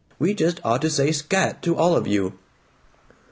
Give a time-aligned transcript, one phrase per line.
[0.17, 2.33] We just ought to say 'Scat!' to all of you!"